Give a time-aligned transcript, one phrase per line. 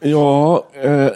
[0.00, 1.08] Ja, eh,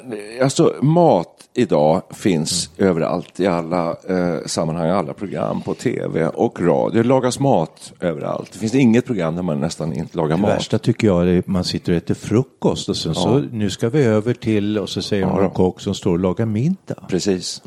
[0.43, 7.03] alltså mat idag finns överallt i alla eh, sammanhang, alla program på tv och radio.
[7.03, 8.53] Det lagas mat överallt.
[8.53, 10.51] Det finns inget program där man nästan inte lagar Det mat.
[10.51, 13.89] värsta tycker jag är att man sitter och äter frukost och sen så nu ska
[13.89, 17.05] vi över till och så säger Ja, någon kock som står och lagar middag.
[17.09, 17.63] Precis.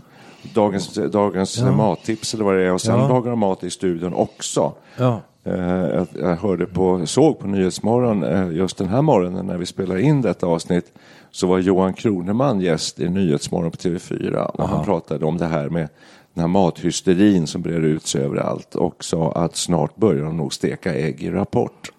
[0.54, 1.72] Dagens, dagens Ja.
[1.72, 2.74] mattips eller vad det är.
[2.74, 3.08] Och sen Ja.
[3.08, 4.74] lagar de mat i studion också.
[4.98, 5.22] Ja.
[5.46, 10.02] Eh, jag, hörde på, såg på Nyhetsmorgon eh, just den här morgonen när vi spelade
[10.02, 10.94] in detta avsnitt
[11.32, 15.70] så var Johan Kroneman gäst i Nyhetsmorgon på TV4 och han pratade om det här
[15.70, 15.90] med
[16.34, 20.54] den här mathysterin som breder ut sig överallt och sa att snart börjar de nog
[20.54, 21.92] steka ägg i Rapport.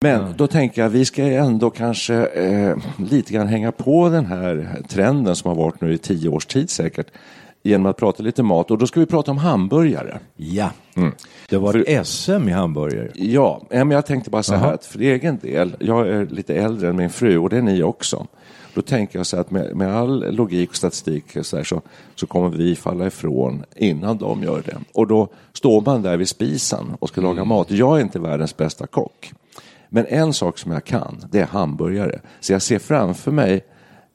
[0.00, 4.82] Men då tänker jag vi ska ändå kanske eh, lite grann hänga på den här
[4.88, 7.06] trenden som har varit nu i tio års tid säkert
[7.62, 10.18] genom att prata lite mat och då ska vi prata om hamburgare.
[10.36, 10.70] Ja,
[11.48, 13.10] det var ett SM i hamburgare.
[13.14, 16.88] Ja, men jag tänkte bara så här att för egen del, jag är lite äldre
[16.88, 18.26] än min fru och det är ni också.
[18.74, 21.82] Då tänker jag så att med, med all logik och statistik så, här, så,
[22.14, 24.76] så kommer vi falla ifrån innan de gör det.
[24.92, 27.70] Och då står man där vid spisen och ska laga mat.
[27.70, 29.32] Jag är inte världens bästa kock.
[29.88, 32.20] Men en sak som jag kan, det är hamburgare.
[32.40, 33.64] Så jag ser framför mig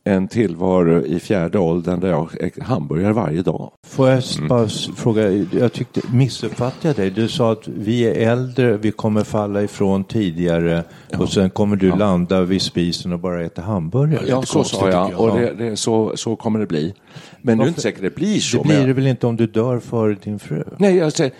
[0.05, 3.71] en tillvaro i fjärde åldern där jag äter hamburgare varje dag.
[3.87, 7.09] Får jag s- bara s- fråga, jag tyckte, missuppfattade jag dig?
[7.09, 10.83] Du sa att vi är äldre, vi kommer falla ifrån tidigare
[11.17, 14.23] och sen kommer du landa vid spisen och bara äta hamburgare.
[14.27, 15.07] Ja, så sa jag.
[15.09, 15.57] tycker Och jag.
[15.57, 16.93] det, det, så, så kommer det bli.
[17.41, 18.63] Men är det inte säkert det blir så.
[18.63, 20.63] Det jag- blir det väl inte om du dör före din fru?
[20.77, 21.33] Nej, jag säger...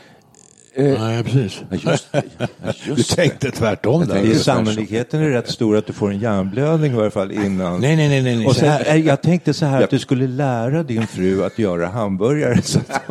[0.78, 1.64] Nej, precis.
[1.70, 2.22] Ja, just det.
[2.38, 2.48] Ja,
[2.86, 3.16] Du just det.
[3.16, 4.22] tänkte tvärtom där.
[4.24, 7.82] Det är sannolikheten är rätt stor att du får en hjärnblödning i varje fall innan.
[7.82, 8.46] Nej, nej, nej, nej, nej.
[8.46, 11.44] Och Så sen, här- eh, jag tänkte så här att du skulle lära din fru
[11.44, 12.62] att göra hamburgare.
[12.62, 13.08] Så att,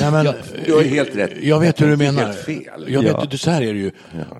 [0.00, 0.28] Nej, men,
[0.66, 1.30] Du har helt rätt.
[1.42, 2.22] Jag vet hur du menar.
[2.24, 2.84] helt fel.
[2.88, 3.20] Jag Ja.
[3.30, 3.90] vet, så här är det ju.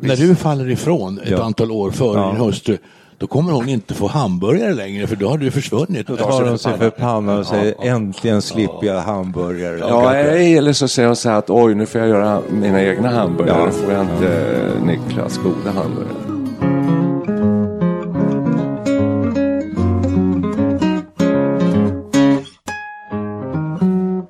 [0.00, 1.42] När du faller ifrån ett Ja.
[1.42, 2.26] antal år före Ja.
[2.32, 2.78] din hustru,
[3.20, 6.06] då kommer hon inte få hamburgare längre, för då har du försvunnit.
[6.06, 9.78] då tar de sig för pannan och säger äntligen slipper jag hamburgare.
[9.78, 13.09] Ja, eller så säger hon så här att oj, nu får jag göra mina egna
[13.10, 13.59] hamburgare.
[13.59, 13.66] Ja.
[13.66, 16.41] Då får jag inte eh, Niklas goda hamburgare.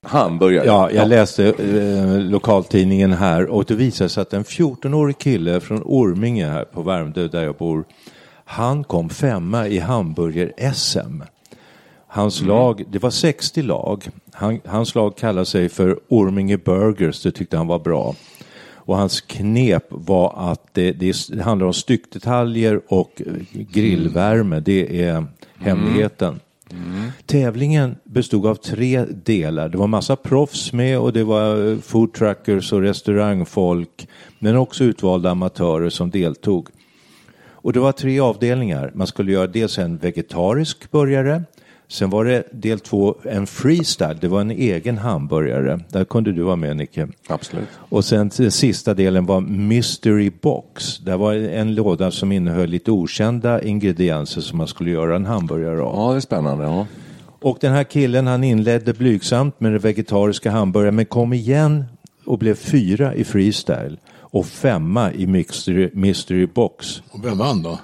[0.03, 0.67] Hamburgare.
[0.67, 5.83] Ja, jag läste eh, lokaltidningen här och det visade sig att en 14-årig kille från
[5.85, 7.85] Orminge här på Värmdö där jag bor,
[8.51, 11.23] han kom femma i hamburger-SM.
[12.07, 17.31] Hans lag, det var 60 lag, han, hans lag kallade sig för Orminge Burgers, det
[17.33, 18.15] tyckte han var bra.
[18.75, 25.27] Och hans knep var att det, det, handlar om styckdetaljer och eh, grillvärme, det är
[25.59, 26.41] hemligheten.
[27.27, 29.69] Tävlingen bestod av tre delar.
[29.69, 34.09] Det var massa proffs med och det var eh, food truckers och restaurangfolk.
[34.39, 36.69] Men också utvalda amatörer som deltog.
[37.63, 38.91] Och det var tre avdelningar.
[38.95, 41.43] Man skulle göra dels en vegetarisk burgare.
[41.89, 44.19] Sen var det del två en freestyle.
[44.21, 45.81] Det var en egen hamburgare.
[45.89, 47.09] Där kunde du vara med Nicke.
[47.27, 47.69] Absolut.
[47.77, 50.99] Och sen sista delen var Mystery Box.
[50.99, 55.81] Det var en låda som innehöll lite okända ingredienser som man skulle göra en hamburgare
[55.83, 55.97] av.
[55.97, 56.65] Ja, det är spännande.
[56.65, 56.87] Ja.
[57.41, 61.85] Och den här killen han inledde blygsamt med den vegetariska hamburgaren men kom igen
[62.25, 63.97] och blev fyra i freestyle
[64.31, 67.03] och femma i mystery, mystery box.
[67.11, 67.79] Och Vem vann då?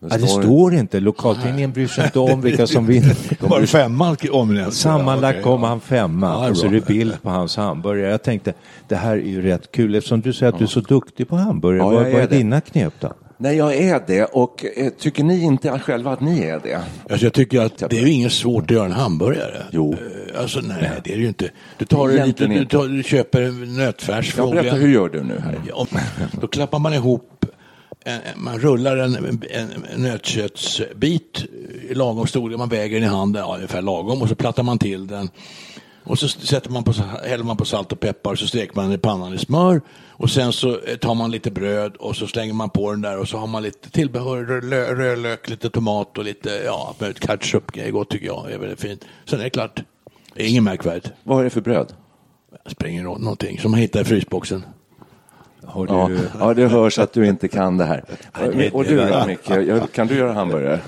[0.00, 3.16] Ja, det står inte, lokaltidningen bryr sig inte om vilka som vinner.
[3.48, 4.74] Var det femman omnämnt?
[4.74, 8.10] Sammanlagt kom han femma det och så är det bild på hans hamburgare.
[8.10, 8.54] Jag tänkte,
[8.88, 11.36] det här är ju rätt kul eftersom du säger att du är så duktig på
[11.36, 11.78] hamburgare.
[11.78, 12.36] Ja, vad, vad är är det.
[12.36, 13.12] dina knep då?
[13.40, 14.24] Nej, jag är det.
[14.24, 16.80] Och eh, tycker ni inte själva att ni är det?
[17.10, 19.62] Alltså jag tycker att det är ju inget svårt att göra en hamburgare.
[19.70, 19.92] Jo.
[19.92, 21.50] Eh, Alltså nej, det är det ju inte.
[21.78, 22.76] Du, tar en lite, Egentligen du, inte.
[22.76, 25.60] tar, du köper en nötfärs Jag berättar, hur gör du nu här?
[25.68, 25.86] Ja,
[26.40, 27.44] Då klappar man ihop,
[28.04, 29.40] en, man rullar en, en,
[29.94, 31.44] en nötköttsbit
[31.90, 34.78] i lagom storlek, man väger den i handen, ja, ungefär lagom, och så plattar man
[34.78, 35.30] till den.
[36.08, 36.92] Och så sätter man på,
[37.24, 39.80] häller man på salt och peppar och så steker man den i pannan i smör.
[40.08, 43.18] Och sen så eh, tar man lite bröd och så slänger man på den där
[43.18, 47.80] och så har man lite tillbehör, rö- rödlök, lite tomat och lite, ja, ketchup, det
[47.82, 49.04] är gott tycker jag, är väldigt fint.
[49.24, 49.82] Sen är det klart.
[50.34, 51.10] Det är inget märkvärdigt.
[51.24, 51.92] Vad är det för bröd?
[52.78, 54.64] Det ingen roll, någonting som man hittar i frysboxen.
[55.64, 56.10] Har du, Ja,
[56.40, 58.04] ja, det hörs att du inte kan det här.
[58.52, 59.92] det- Och du det- Micke?
[59.92, 60.80] Kan du göra hamburgare?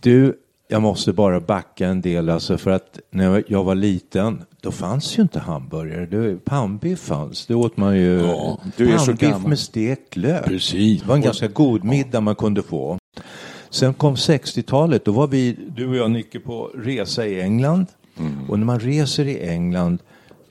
[0.00, 0.38] Du,
[0.72, 5.18] jag måste bara backa en del alltså för att när jag var liten då fanns
[5.18, 6.06] ju inte hamburgare.
[6.06, 7.46] Det, pannbiff fanns.
[7.46, 8.20] Det åt man ju.
[8.20, 9.48] Ja, du är så gammal.
[9.48, 10.44] med stekt lök.
[10.44, 11.02] Precis.
[11.02, 12.98] Det var en ganska god middag man kunde få.
[13.70, 15.04] Sen kom 60-talet.
[15.04, 17.86] Då var vi, du och jag Nicke, på resa i England.
[18.48, 19.98] Och när man reser i England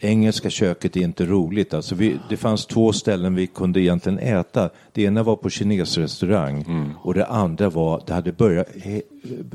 [0.04, 1.74] Engelska köket är inte roligt.
[1.74, 4.70] Alltså vi, det fanns två ställen vi kunde egentligen äta.
[4.92, 6.66] Det ena var på kinesrestaurang
[7.04, 8.68] och det andra var, det hade börjat,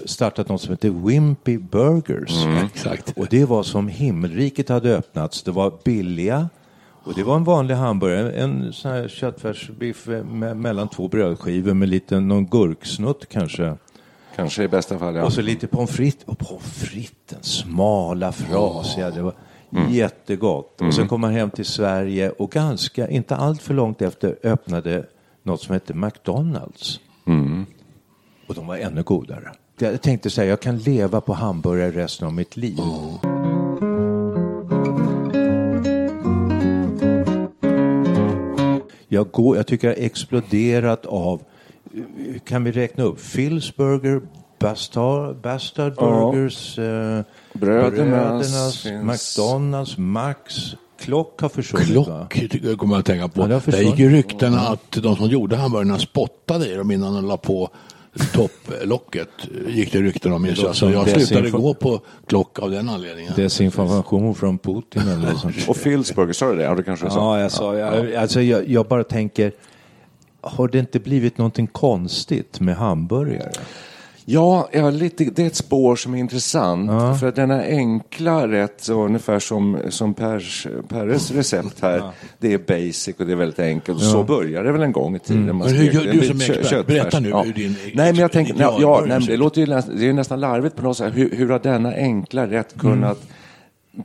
[0.04, 2.46] startat något som heter Wimpy Burgers.
[2.64, 3.12] Exakt.
[3.16, 5.43] Och det var som himmelriket hade öppnats.
[5.43, 6.48] Det var billiga
[7.06, 11.88] och det var en vanlig hamburgare, en sån här köttfärsbiff med, mellan två brödskivor med
[11.88, 13.75] lite, någon gurksnutt kanske.
[14.37, 15.25] Kanske i bästa fall, ja.
[15.25, 16.25] Och så lite pommes frites.
[16.25, 19.10] Och pommes fritesen, smala, frasiga.
[19.10, 19.32] Det var
[19.90, 20.81] jättegott.
[20.81, 25.06] Och sen kom man hem till Sverige och ganska, inte allt för långt efter, öppnade
[25.43, 27.00] något som hette McDonalds.
[28.49, 29.52] Och de var ännu godare.
[29.78, 32.78] Jag tänkte säga, jag kan leva på hamburgare resten av mitt liv.
[39.08, 41.43] Jag, går, jag tycker jag har exploderat av,
[42.44, 44.20] kan vi räkna upp, Phil's Burger,
[44.67, 46.31] Bastard, Bastard Ja.
[46.33, 47.23] Burgers, eh,
[47.53, 52.27] Brödernas McDonalds, Max, Klock har försvunnit va?
[52.31, 53.41] Klock jag kommer jag att tänka på.
[53.41, 56.91] Ja, det har Där gick ju ryktena att de som gjorde hamburgarna spottade i dem
[56.91, 57.71] innan de la på
[58.33, 59.29] topplocket.
[59.69, 60.55] Gick det rykten om.
[60.57, 63.33] Så alltså, jag slutade gå på Klock av den anledningen.
[63.37, 65.69] Desinformation från Putin eller något sånt.
[65.69, 66.63] Och Philsburger, sa du det?
[66.63, 67.37] Ja, det kanske du sa.
[67.37, 69.53] Ja, jag sa, jag, alltså jag, jag bara tänker,
[70.41, 73.53] har det inte blivit någonting konstigt med hamburgare?
[74.28, 76.90] Ja, ja lite, det är ett spår som är intressant.
[77.20, 82.02] För att denna enkla rätt, så ungefär som, som Pers, Perres recept här,
[82.38, 83.99] det är basic och det är väldigt enkelt.
[83.99, 85.46] Och Så började det väl en gång i tiden.
[85.46, 86.67] Man Men hur gör du som kö- expert?
[86.70, 86.87] köttfärs.
[86.87, 89.38] Berätta nu hur din Nej, men jag tänker, ja, ja, nej, det ut.
[89.38, 91.12] låter ju nästan, det är nästan larvigt på något sätt.
[91.17, 93.19] Hur, hur har denna enkla rätt kunnat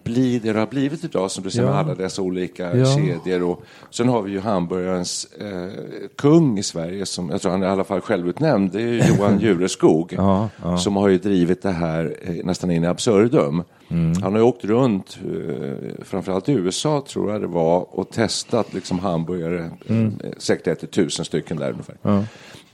[0.04, 1.72] bli det det har blivit idag, som du säger, Ja.
[1.72, 2.86] med alla dessa olika Ja.
[2.86, 3.44] kedjor.
[3.44, 5.70] Och, sen har vi ju hamburgarens eh,
[6.18, 9.40] kung i Sverige, som jag tror han är i alla fall självutnämnd, det är Johan
[9.42, 10.78] Jureskog, Ja, ja.
[10.78, 13.64] som har ju drivit det här eh, nästan in i absurdum.
[13.90, 14.22] Mm.
[14.22, 18.74] Han har ju åkt runt, eh, framförallt i USA tror jag det var, och testat
[18.74, 20.20] liksom hamburgare, Mm.
[20.24, 21.96] eh, säkert ätit tusen stycken där ungefär.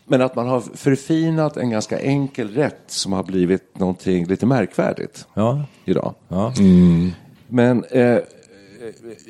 [0.09, 5.27] Men att man har förfinat en ganska enkel rätt som har blivit någonting lite märkvärdigt
[5.33, 6.13] Ja, idag.
[6.27, 6.54] ja.
[7.48, 8.18] Men eh,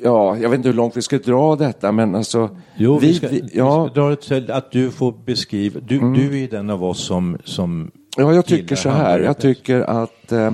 [0.02, 2.56] ja, jag vet inte hur långt vi ska dra detta, men alltså.
[2.76, 5.98] Jo, vi, ska, vi- vi ja, ska dra det till att du får beskriva, du,
[6.14, 9.20] du är den av oss som, som ja, jag tycker så här.
[9.20, 10.52] Jag tycker att eh,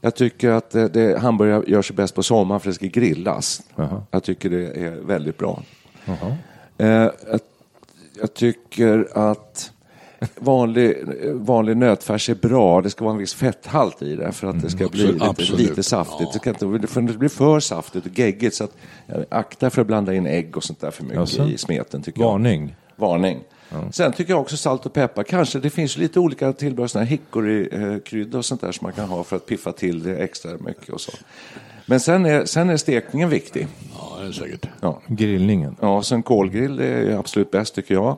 [0.00, 3.62] jag tycker att eh, det, hamburgare gör sig bäst på sommaren för det ska grillas.
[3.76, 4.02] Jaha.
[4.10, 5.62] Jag tycker det är väldigt bra.
[6.78, 7.08] Eh,
[8.20, 9.72] jag, tycker att
[10.34, 10.96] vanlig,
[11.32, 12.80] vanlig nötfärs är bra.
[12.80, 15.70] Det ska vara en viss fetthalt i det för att det ska bli absolut, lite,
[15.70, 16.32] lite saftigt.
[16.32, 18.54] Det, kan inte, för det blir för saftigt och geggigt.
[18.54, 18.76] Så att,
[19.28, 21.44] akta för att blanda in ägg och sånt där för mycket Jaså?
[21.48, 22.02] i smeten.
[22.02, 22.28] Tycker jag.
[22.28, 22.76] varning.
[22.96, 23.40] Varning.
[23.92, 25.22] Sen tycker jag också salt och peppar.
[25.22, 29.24] Kanske det finns lite olika tillbehör, här hickorykrydda och sånt där som man kan ha
[29.24, 31.12] för att piffa till det extra mycket och så.
[31.86, 33.66] Men sen är, sen är stekningen viktig.
[33.98, 34.66] Ja, det är säkert.
[34.80, 35.00] Ja.
[35.06, 35.76] Grillningen.
[35.80, 38.16] Ja, sen kolgrill det är absolut bäst tycker jag.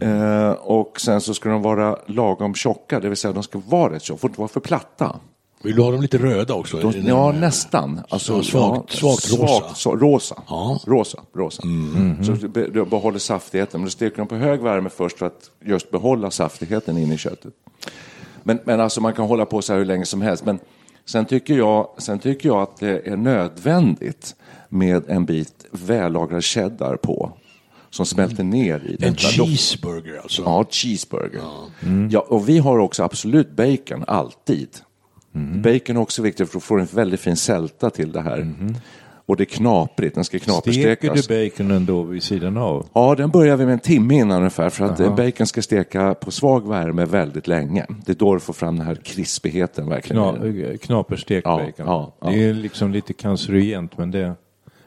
[0.00, 3.92] Eh, och sen så ska de vara lagom tjocka, det vill säga de ska vara
[3.92, 5.16] rätt tjocka, får inte vara för platta.
[5.62, 6.76] Vill du ha dem lite röda också?
[6.80, 8.00] De, ja, nästan.
[8.08, 9.58] Alltså, Så svagt- svagt rosa.
[9.58, 10.42] Svagt, så, rosa.
[10.48, 10.78] Ja.
[10.86, 11.22] Rosa.
[11.34, 11.62] rosa.
[12.26, 13.80] Så du be- du behåller saftigheten.
[13.80, 17.18] Men du steker dem på hög värme först för att just behålla saftigheten in i
[17.18, 17.52] köttet.
[18.42, 20.44] Men, men alltså man kan hålla på så här hur länge som helst.
[20.44, 20.58] Men
[21.08, 24.36] sen tycker jag, sen tycker jag att det är nödvändigt
[24.68, 27.32] med en bit vällagrad cheddar på.
[27.90, 29.04] Som smälter ner i.
[29.04, 30.42] En cheeseburger alltså?
[30.42, 31.40] Ja, cheeseburger.
[32.10, 34.68] Ja, och vi har också absolut bacon, alltid.
[35.32, 38.54] Bacon är också viktigt för att få en väldigt fin sälta till det här.
[39.28, 41.26] Och det är knaprigt, den ska Steker knaperstekas.
[41.26, 42.86] du baconen då vid sidan av?
[42.92, 46.14] Ja, den börjar vi med en timme innan ungefär för att eh, bacon ska steka
[46.14, 47.86] på svag värme väldigt länge.
[48.06, 50.34] Det är då du får fram den här krispigheten verkligen.
[50.34, 51.86] Kna, knaperstekt Ja, bacon.
[51.86, 52.30] ja, ja.
[52.30, 54.34] Det är liksom lite cancerogent men det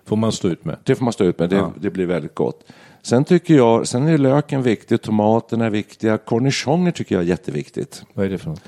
[0.06, 0.78] får man stå ut med.
[0.84, 2.64] Det får man stå ut med, det, det blir väldigt gott.
[3.02, 8.04] Sen tycker jag, sen är löken viktig, tomaterna är viktiga, cornichoner tycker jag är jätteviktigt.
[8.14, 8.62] Vad är det för något?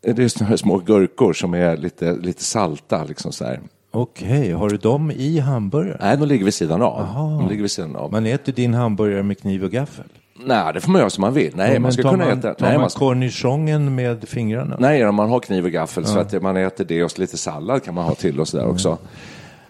[0.00, 3.60] Det är såna här små gurkor som är lite, lite salta liksom så här.
[3.98, 5.98] Okej, har du dem i hamburgaren?
[6.00, 7.06] Nej, de ligger vid sidan av.
[7.40, 8.12] De ligger vid sidan av.
[8.12, 10.04] Man äter din hamburgare med kniv och gaffel?
[10.44, 11.52] Nej, det får man göra som man vill.
[11.56, 12.54] Nej, Ja, man ska kunna man, äta...
[12.54, 14.76] Tar Nej, man man cornichongen med fingrarna?
[14.78, 17.84] nej, om man har kniv och gaffel så att man äter det och lite sallad
[17.84, 18.98] kan man ha till och sådär också.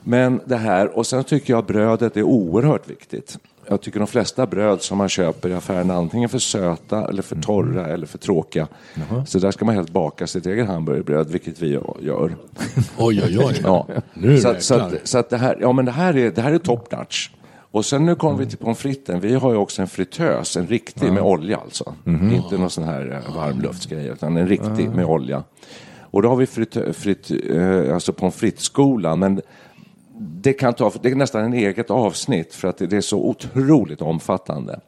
[0.00, 3.38] Men det här, och sen tycker jag brödet är oerhört viktigt.
[3.70, 7.22] Jag tycker de flesta bröd som man köper i affären är antingen för söta eller
[7.22, 8.68] för torra eller för tråkiga.
[9.26, 11.68] Så där ska man helst baka sitt eget hamburgerbröd, vilket vi
[12.00, 12.36] gör.
[12.98, 13.60] Oj, oj, oj.
[13.62, 13.86] Ja.
[14.14, 16.42] Nu så, att, så, att, så att det här, ja men det här är, det
[16.42, 17.30] här är top notch.
[17.70, 19.20] Och sen nu kommer vi till pommes fritesen.
[19.20, 21.94] Vi har ju också en fritös, en riktig med olja alltså.
[22.32, 25.42] Inte någon sån här eh, varmluftsgrej, utan en riktig med olja.
[26.10, 29.40] Och då har vi frit, frit, eh, alltså pommes frites-skolan, men
[30.18, 34.02] det, kan ta, det är nästan en eget avsnitt för att det, är så otroligt
[34.02, 34.80] omfattande.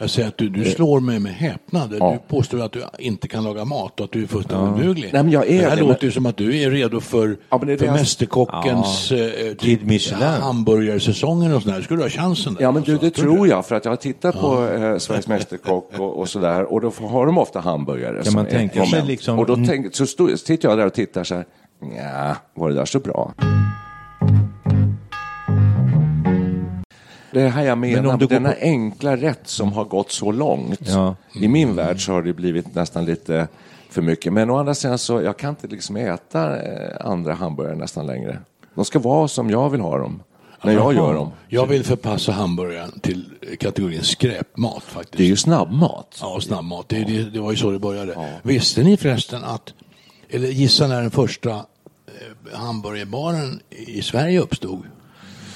[0.00, 1.94] Jag säger att du, du slår mig med häpnad.
[2.00, 2.12] Ja.
[2.12, 5.10] Du påstår att du inte kan laga mat och att du är fullständigt oduglig.
[5.12, 7.00] Nej, men jag är det här det, låter men- ju som att du är redo
[7.00, 10.22] för, Ja, men det är för det jag- Mästerkockens eh, Kid Michelin.
[10.28, 11.82] hamburgarsäsongen och sådär.
[11.82, 12.62] Skulle du ha chansen där?
[12.62, 15.98] Ja, men du, det tror jag, för att jag har tittat på eh, Sveriges Mästerkock
[15.98, 18.24] och, och sådär, och då har de ofta hamburgare.
[18.24, 20.94] som man tänka sig liksom- Och då tänk, så, stod, så tittar jag där och
[20.94, 21.44] tittar så här,
[21.96, 23.32] ja, var det där så bra?
[27.30, 30.32] Det här jag menar, Men om du denna på- enkla rätt som har gått så
[30.32, 30.80] långt.
[30.88, 31.16] Ja.
[31.40, 33.48] I min värld så har det blivit nästan lite
[33.90, 34.32] för mycket.
[34.32, 38.38] Men å andra sidan så, jag kan inte liksom äta eh, andra hamburgare nästan längre.
[38.74, 40.22] De ska vara som jag vill ha dem,
[40.62, 41.30] när jag gör dem.
[41.48, 43.24] Jag vill förpassa hamburgaren till
[43.60, 45.16] kategorin skräpmat faktiskt.
[45.16, 46.18] Det är ju snabbmat.
[46.20, 46.88] Ja, snabbmat.
[46.88, 48.38] Det, det, det var ju så det började.
[48.42, 49.74] Visste ni förresten att,
[50.30, 54.82] eller gissa när den första eh, hamburgerbaren i Sverige uppstod?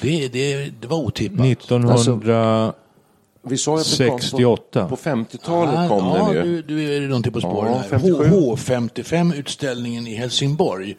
[0.03, 1.47] Det, det, det var otippat.
[1.47, 2.73] 1968.
[3.45, 6.63] Vi sa ju att det kom på, på 50-talet kom ja, den ju.
[6.63, 7.89] du, du är någonting på spåren Ja, här.
[7.89, 8.25] 57.
[8.25, 10.97] HH55-utställningen i Helsingborg.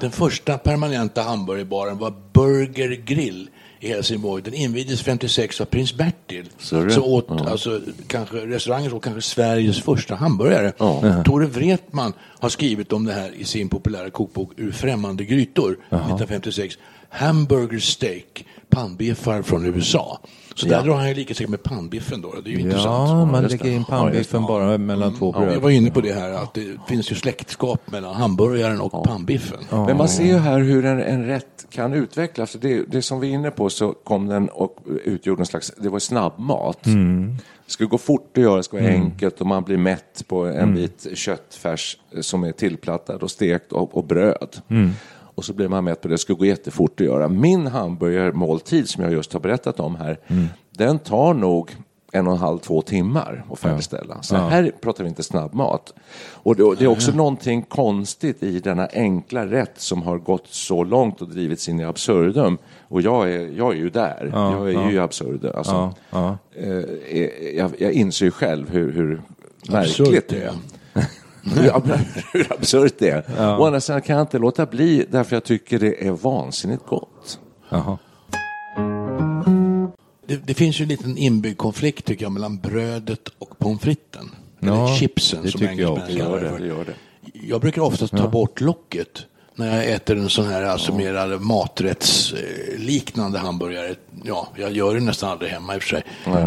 [0.00, 4.42] Den första permanenta hamburgerbaren var Burger Grill i Helsingborg.
[4.42, 6.48] Den invigdes 56 av prins Bertil.
[6.58, 10.72] Så åt alltså, kanske, restaurangen åt kanske Sveriges första hamburgare.
[10.78, 11.22] Ja.
[11.24, 12.12] Tore Wretman
[12.42, 16.74] har skrivit om det här i sin populära kokbok Ur främmande grytor 1956.
[17.08, 20.20] Hamburger steak, pannbiffar från USA.
[20.54, 22.34] Så där drar han ju lika säkert med pannbiffen då.
[22.44, 23.10] Det är ju intressant.
[23.10, 25.62] Ja, man lägger in pannbiffen bara mellan två Ja, jag bröd.
[25.62, 29.58] var inne på det här att det finns ju släktskap mellan hamburgaren och pannbiffen.
[29.70, 32.52] Men man ser ju här hur en, en rätt kan utvecklas.
[32.52, 35.88] Det, det som vi är inne på så kom den och utgjorde en slags, det
[35.88, 36.86] var snabbmat.
[36.86, 37.36] Mm.
[37.72, 40.74] Ska gå fort att göra, det ska vara enkelt och man blir mätt på en
[40.74, 44.56] bit köttfärs som är tillplattad och stekt och, och bröd.
[44.68, 44.90] Mm.
[45.34, 47.28] Och så blir man mätt på det, det ska gå jättefort att göra.
[47.28, 50.46] Min hamburgermåltid som jag just har berättat om här, Mm.
[50.70, 51.76] den tar nog
[52.14, 54.22] en och en halv, två timmar att färdigställa.
[54.22, 55.92] Så här pratar vi inte snabbmat.
[56.32, 61.22] Och det, är också någonting konstigt i denna enkla rätt som har gått så långt
[61.22, 62.58] och drivits in i absurdum.
[62.88, 64.30] Och jag är, jag är ju där.
[64.32, 65.52] jag är ju i absurdum.
[65.54, 66.76] Alltså, eh,
[67.08, 69.22] eh, jag, jag inser ju själv hur, hur
[69.68, 70.54] märkligt det är.
[72.32, 73.60] hur absurt det är.
[73.60, 77.38] Å andra sidan kan jag inte låta bli därför jag tycker det är vansinnigt gott.
[77.68, 77.98] Jaha.
[80.32, 84.30] Det, det finns ju en liten inbyggd konflikt tycker jag mellan brödet och pommes fritesen.
[84.60, 86.38] Ja, Eller chipsen det som tycker jag engelsmännen också.
[86.38, 86.66] kallar det för.
[86.66, 86.94] gör det.
[87.48, 93.38] Jag brukar oftast ta bort locket när jag äter en sån här alltså mer maträttsliknande
[93.38, 93.94] hamburgare.
[94.24, 96.02] Ja, jag gör det nästan aldrig hemma i och för sig.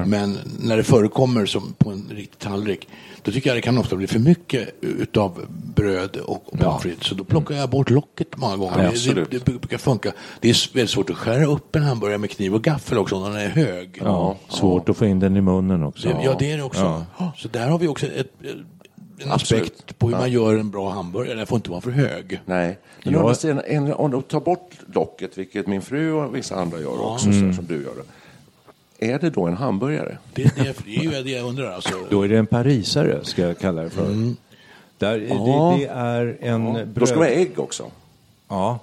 [0.06, 2.88] Men när det förekommer som på en riktig tallrik,
[3.24, 5.46] då tycker jag det kan ofta bli för mycket utav
[5.76, 7.08] bröd och pommes frites.
[7.08, 8.92] Så då plockar jag bort locket många gånger.
[8.94, 10.12] Ja, det, det, det brukar funka.
[10.40, 13.24] Det är väldigt svårt att skära upp en hamburgare med kniv och gaffel också om
[13.24, 14.00] den är hög.
[14.02, 16.10] Ja, svårt att få in den i munnen också.
[16.24, 17.06] Ja, det är det också.
[17.38, 18.32] Så där har vi också ett,
[19.20, 19.64] en Absolut.
[19.64, 21.38] aspekt på hur man gör en bra hamburgare.
[21.38, 22.40] Den får inte vara för hög.
[22.46, 23.20] Nej, men Ja.
[23.20, 27.02] andra sidan, en- om du tar bort locket, vilket min fru och vissa andra gör
[27.14, 27.54] också, så Mm.
[27.54, 27.94] som du gör.
[29.00, 30.18] Är det då en hamburgare?
[30.34, 31.72] Det, är det, det är ju det jag undrar.
[31.72, 31.94] Alltså.
[32.10, 34.34] Då är det en parisare, ska jag kalla det för.
[34.98, 35.76] Där, Ja.
[35.78, 36.88] det, det är en bröd...
[36.88, 37.92] Då ska det vara ägg också.
[38.50, 38.80] Ja,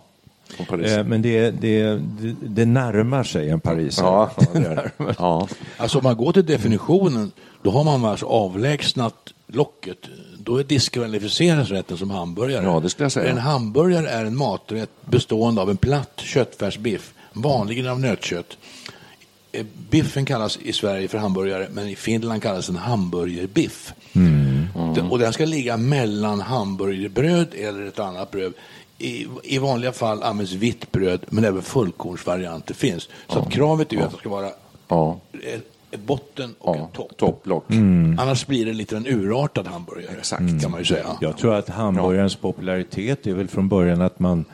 [0.59, 1.83] eh, men det, det,
[2.21, 4.07] det, det närmar sig en parisare.
[4.07, 5.15] Ja, ja, det det.
[5.19, 5.49] ja.
[5.77, 9.99] alltså om man går till definitionen, då har man alltså avlägsnat locket.
[10.38, 12.64] Då diskvalificeras rätten som hamburgare.
[12.64, 13.30] Ja, det skulle jag säga.
[13.30, 18.56] En hamburgare är en maträtt bestående av en platt köttfärsbiff vanligen av nötkött.
[19.52, 23.92] Eh, Biffen kallas i Sverige för hamburgare, men i Finland kallas den hamburgerbiff.
[24.12, 28.52] Den- Och den ska ligga mellan hamburgerbröd eller ett annat bröd.
[28.99, 33.09] I, I vanliga fall används vitt bröd, men även fullkornsvarianter finns.
[33.28, 34.50] Så att kravet är att det ska vara
[34.88, 35.21] Ja,
[35.93, 36.85] ett, botten och ja.
[36.85, 37.17] ett topp.
[37.17, 37.65] topplock.
[38.19, 40.63] Annars blir det lite en urartad hamburgare, Exakt.
[40.63, 41.07] kan man ju säga.
[41.21, 44.45] Jag tror att hamburgarens popularitet är väl från början att man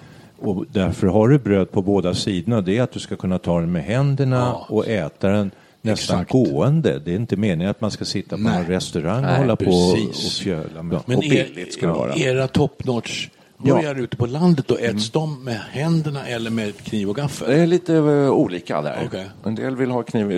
[0.41, 2.61] och därför har du bröd på båda sidorna.
[2.61, 4.67] Det är att du ska kunna ta den med händerna Ja.
[4.69, 5.51] och äta den
[5.83, 6.31] nästan Exakt.
[6.33, 6.99] gående.
[7.05, 8.57] Det är inte meningen att man ska sitta på Nej.
[8.61, 10.39] en restaurang och Nej, hålla på och precis.
[10.39, 10.83] fjöla.
[10.83, 12.15] med- Men Och billigt ska det vara.
[12.15, 17.09] era top notch burgare ute på landet, då äts de med händerna eller med kniv
[17.09, 17.49] och gaffel?
[17.49, 19.03] Det är lite eh, olika där.
[19.07, 19.31] Okej.
[19.45, 20.29] En del vill ha kniv.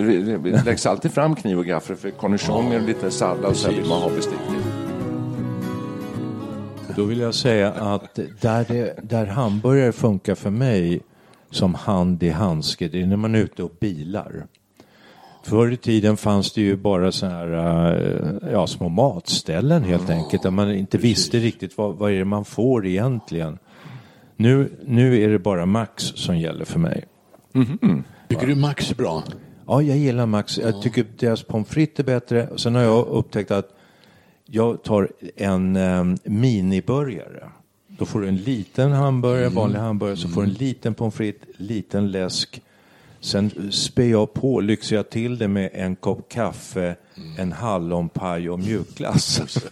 [0.43, 3.85] Det läggs alltid fram kniv och gaffel för cornichon och lite sallad så här vill
[3.85, 4.61] man ha bestickning.
[6.95, 11.01] Då vill jag säga att där, det, där hamburgare funkar för mig
[11.49, 14.45] som hand i handske, det är när man är ute och bilar.
[15.43, 20.43] Förr i tiden fanns det ju bara så här, eh, ja, små matställen helt enkelt,
[20.43, 23.57] där man inte visste riktigt vad, vad är det man får egentligen.
[24.35, 27.05] Nu, nu är det bara Max som gäller för mig.
[28.27, 29.23] Tycker du Max är bra?
[29.67, 30.57] Ja, jag gillar Max.
[30.57, 32.47] Jag tycker deras pommes frites är bättre.
[32.47, 33.69] Och sen har jag upptäckt att
[34.45, 37.49] jag tar en um, miniburgare.
[37.87, 41.49] Då får du en liten hamburgare, vanlig hamburgare, så får du en liten pommes frites,
[41.57, 42.61] liten läsk.
[43.21, 46.95] Sen spär jag på, lyxar jag till det med en kopp kaffe,
[47.37, 49.41] en hallonpaj och mjukglass.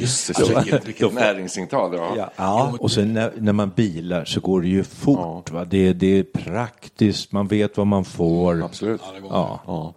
[0.00, 1.94] Jösses, Alltså, vilket, näringsintag.
[1.94, 2.14] Ja.
[2.16, 2.76] Ja, ja.
[2.80, 5.50] Och sen när, när man bilar så går det ju fort.
[5.50, 5.64] Va?
[5.64, 8.64] Det, det är praktiskt, man vet vad man får.
[8.64, 9.00] Absolut.
[9.30, 9.60] Ja.
[9.66, 9.94] Ja.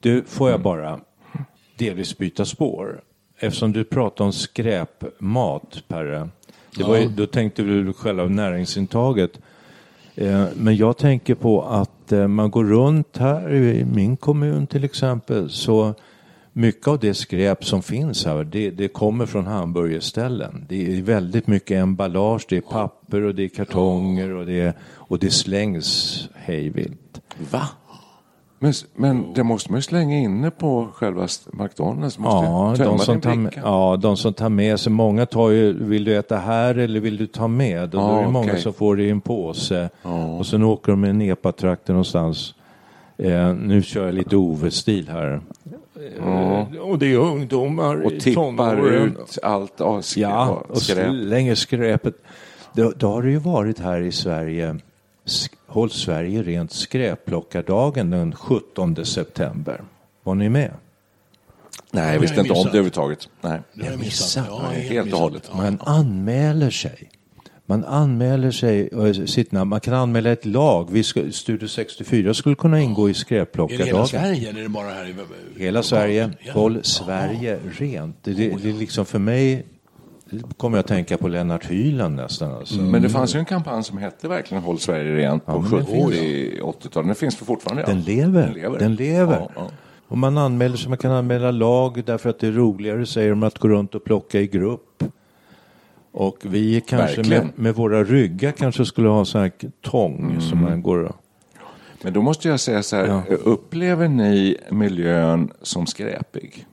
[0.00, 1.00] Du, får jag bara
[1.78, 3.00] delvis byta spår?
[3.38, 6.28] Eftersom du pratar om skräpmat, Perre.
[6.76, 9.30] Det var ju, då tänkte du själva näringsintaget.
[10.14, 14.84] Eh, men jag tänker på att eh, man går runt här i min kommun till
[14.84, 15.50] exempel.
[15.50, 15.94] Så
[16.52, 20.66] mycket av det skräp som finns här, det, det kommer från hamburgerställen.
[20.68, 25.18] Det är väldigt mycket emballage, det är papper och det är kartonger och det, och
[25.18, 27.20] det slängs hejvilt.
[27.50, 27.68] Va?
[28.66, 32.18] Men, men det måste man ju slänga inne på själva McDonalds.
[32.18, 34.92] Måste Ja de, som tar med, ja, de som tar med sig.
[34.92, 37.82] Många tar ju, vill du äta här eller vill du ta med?
[37.82, 38.60] Och då Ja, är det många okej.
[38.62, 39.90] som får det i en påse.
[40.38, 42.54] Och sen åker de med en epatraktor någonstans.
[43.18, 45.40] Eh, nu kör jag lite Ove-stil här.
[46.18, 49.16] Eh, och det är ungdomar Och i tippar tonåren.
[49.20, 51.06] ut allt av sk- Ja, och skräp.
[51.26, 52.14] slänger skräpet.
[52.72, 54.76] Då, då har det ju varit här i Sverige,
[55.66, 59.84] Håll Sverige rent skräpplockardagen den 17 september.
[60.22, 60.74] Var ni med?
[61.90, 62.72] Nej, jag visste jag inte om missat.
[62.72, 63.28] det överhuvudtaget.
[63.40, 63.60] Nej.
[63.72, 64.00] Jag missat.
[64.00, 64.46] missat.
[64.48, 65.20] Ja, Nej, helt helt och missat.
[65.20, 65.50] hållet.
[65.54, 67.10] Man anmäler sig.
[67.68, 69.68] Man anmäler sig och sitt namn.
[69.68, 70.88] Man kan anmäla ett lag.
[70.92, 74.06] Vi ska, Studio 64 skulle kunna ingå i Är det hela skräpplockardagen.
[74.06, 75.14] Sverige eller är det bara här i...
[75.62, 76.30] Hela Sverige.
[76.40, 76.52] Ja.
[76.52, 78.16] Håll Sverige rent.
[78.22, 79.66] Det, det, det är liksom för mig
[80.56, 82.52] kommer jag att tänka på Lennart Hyland nästan.
[82.52, 82.80] Alltså.
[82.80, 86.60] Men det fanns ju en kampanj som hette verkligen Håll Sverige rent på den 70
[86.62, 87.08] 80-talet.
[87.08, 87.82] Den finns för fortfarande.
[87.82, 87.88] Ja.
[87.88, 88.42] Den lever.
[88.42, 88.78] Den lever.
[88.78, 89.36] Den lever.
[89.36, 89.70] Ja, ja.
[90.08, 93.42] Och man anmäler sig, man kan anmäla lag därför att det är roligare, säger de,
[93.42, 95.04] att gå runt och plocka i grupp.
[96.12, 100.82] Och vi kanske med, med våra ryggar kanske skulle ha så här tång som man
[100.82, 101.16] går och...
[102.02, 103.22] Men då måste jag säga så här, Ja.
[103.44, 106.66] upplever ni miljön som skräpig?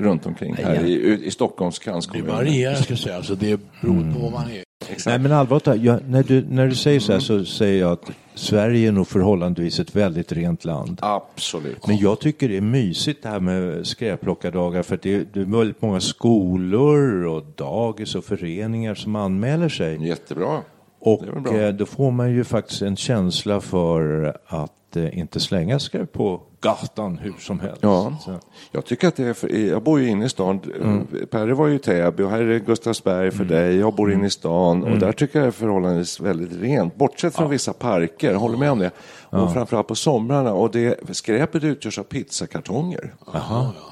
[0.00, 2.32] Runt omkring här i, i Stockholms Det kranskommuner.
[2.32, 3.16] varierar ska jag säga.
[3.16, 4.62] Alltså, det beror på vad man är.
[5.06, 8.10] Nej men allvarligt jag, när, du, när du säger så här så säger jag att
[8.34, 10.98] Sverige är nog förhållandevis ett väldigt rent land.
[11.02, 11.86] Absolut.
[11.86, 15.40] Men jag tycker det är mysigt det här med skräpplockardagar för att det är, det
[15.40, 20.06] är väldigt många skolor och dagis och föreningar som anmäler sig.
[20.08, 20.60] Jättebra.
[21.00, 25.78] Och Det eh, då får man ju faktiskt en känsla för att eh, inte slänga
[25.78, 27.78] skräp på gatan hur som helst.
[27.80, 28.38] Ja, Så,
[28.72, 30.60] jag tycker att det är för, jag bor ju inne i stan.
[30.80, 31.06] Mm.
[31.30, 33.76] Perre var ju i Täby och här är Gustavsberg för dig.
[33.76, 34.92] Jag bor inne i stan Mm.
[34.92, 36.96] och där tycker jag det är förhållandevis väldigt rent.
[36.96, 38.90] Bortsett från vissa parker, jag håller med om det.
[39.30, 40.52] Och framförallt på somrarna.
[40.52, 43.14] Och det, skräpet utgörs av pizzakartonger.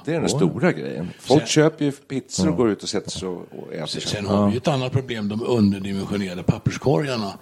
[0.05, 1.09] Det är den stora grejen.
[1.21, 4.01] Folk köper ju pizzor och går ut och sätter sig och och äter.
[4.01, 7.33] Sen har vi ju ett annat problem, de underdimensionerade papperskorgarna.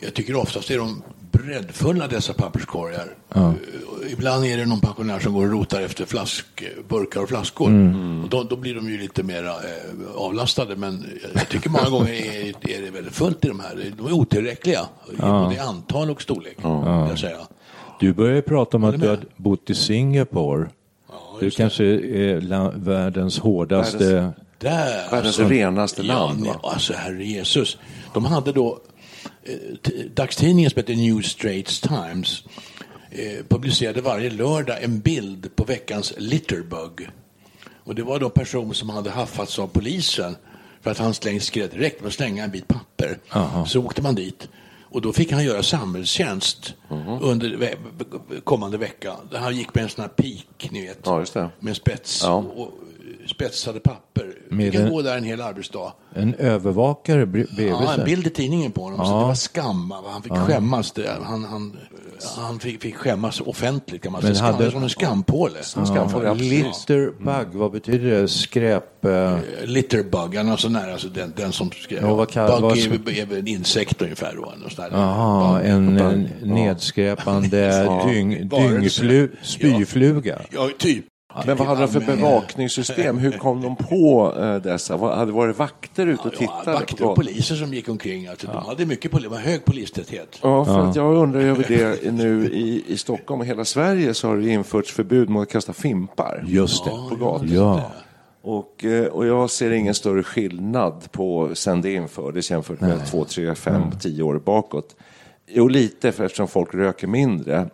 [0.00, 1.02] Jag tycker oftast är de
[1.44, 3.06] breddfulla dessa papperskorgar.
[3.36, 3.52] Uh,
[4.12, 6.46] Ibland är det någon pensionär som går och rotar efter flask,
[6.88, 7.66] burkar och flaskor.
[8.24, 9.52] Och då, då blir de ju lite mer eh,
[10.16, 10.76] avlastade.
[10.76, 13.92] Men jag, tycker många gånger är, är det väldigt fullt i de här.
[13.98, 14.80] De är otillräckliga.
[15.12, 16.56] i Både antal och storlek.
[16.58, 16.64] vill
[17.08, 17.36] Jag säga.
[18.00, 20.68] Du börjar prata om att du du har bott i Singapore.
[21.40, 26.70] du just kanske är världens hårdaste Världens- Där, Världens renaste ja, land, nej, va?
[26.72, 27.78] Alltså, herre Jesus.
[28.14, 28.95] De hade då, eh,
[30.14, 32.44] dagstidningen som heter New Straits Times
[33.10, 37.08] eh, publicerade varje lördag en bild på veckans litterbug.
[37.84, 40.36] Och det var då en person som hade haffats av polisen
[40.80, 43.18] för att han slängde skräd direkt med att slänga en bit papper.
[43.66, 44.48] Så åkte man dit.
[44.82, 47.18] Och då fick han göra samhällstjänst Mhm.
[47.22, 47.74] under ve-
[48.44, 49.12] kommande vecka.
[49.32, 50.98] Han gick med en sån här pik, ni vet.
[51.04, 51.50] Ja, det.
[51.60, 52.34] Med en spets Ja.
[52.34, 52.72] och
[53.36, 54.26] spetsade papper.
[54.50, 55.92] Med han en- gå där en hel arbetsdag.
[56.14, 58.98] En övervakare bre- bredvid Ja, en bild i tidningen på honom.
[59.06, 59.92] Så det var skam.
[60.06, 60.92] Han fick skämmas.
[60.92, 61.10] Det.
[61.22, 61.76] Han, han,
[62.36, 64.46] han fick, fick skämmas offentligt kan man Men säga.
[64.48, 65.62] Skam, hade- Som en skampåle.
[65.62, 66.50] Skampåle, absolut.
[66.50, 68.28] Litterbug, vad betyder det?
[68.28, 69.04] Skräp...
[69.04, 72.02] eh, Litterbug, han sån här, alltså den, den som skrev.
[72.02, 74.34] Ja, vad kall- Bug vad som- är väl en insekt ungefär.
[74.36, 74.52] Då,
[75.64, 78.78] en, en nedskräpande dyng, Varelse.
[78.78, 80.40] dyngflu, spyfluga.
[80.50, 81.04] Ja, typ.
[81.46, 83.18] Men vad hade de för Ja, bevakningssystem?
[83.18, 84.96] Hur kom de på eh, dessa?
[84.96, 86.72] Hade det varit vakter ute och Ja, tittade?
[86.78, 88.26] vakter på och poliser som gick omkring.
[88.26, 90.38] Alltså, De hade mycket poli- var hög polistäthet.
[90.42, 94.28] Ja, för att jag undrar över det nu i, i Stockholm och hela Sverige så
[94.28, 96.44] har det införts förbud mot att kasta fimpar.
[96.46, 96.90] Just det.
[96.90, 97.48] På gatan.
[97.52, 97.80] Ja.
[98.42, 103.24] Och, eh, och jag ser ingen större skillnad på sen det infördes jämfört med två,
[103.24, 104.96] tre, fem, tio år bakåt.
[105.48, 107.66] Jo, lite för eftersom folk röker mindre.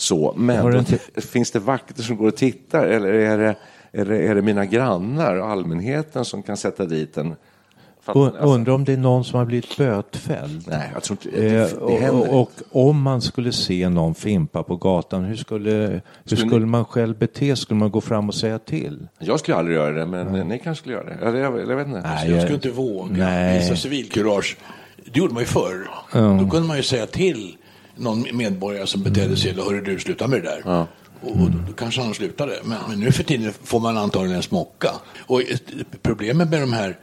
[0.00, 0.84] Så, men
[1.16, 3.56] finns det vakter som går och tittar eller är det,
[3.92, 7.34] är det, är det mina grannar och allmänheten som kan sätta dit en?
[8.04, 10.64] Alltså, undrar om det är någon som har blivit bötfälld.
[10.68, 12.50] nej, jag tror inte det, Eh, det, och, och
[12.88, 17.18] om man skulle se någon fimpa på gatan, hur skulle, hur Skulle ni- man själv
[17.18, 17.56] bete?
[17.56, 19.08] Skulle man gå fram och säga till?
[19.18, 21.26] Jag skulle aldrig göra det, men ni kanske skulle göra det.
[21.26, 22.00] Eller jag, jag vet inte.
[22.00, 23.58] Nej, Jag skulle inte våga Nej.
[23.58, 24.56] visa civilkurage.
[25.12, 25.88] Det gjorde man ju förr.
[26.12, 27.56] Då kunde man ju säga till
[27.98, 30.86] någon medborgare som betedde sig illa, hörru du, sluta med det där.
[31.20, 32.58] Och, och då, då kanske han slutade.
[32.64, 34.90] Men, men nu för tiden får man antagligen en smocka.
[35.26, 35.62] Och ett,
[36.02, 36.98] problemet med de här,